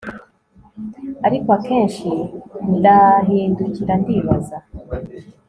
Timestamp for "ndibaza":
4.01-4.57